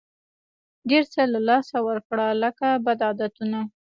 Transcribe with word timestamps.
ډېر 0.89 1.03
څه 1.13 1.21
له 1.33 1.39
لاسه 1.49 1.77
ورکړه 1.87 2.25
لکه 2.43 2.67
بد 2.85 2.99
عادتونه. 3.07 3.59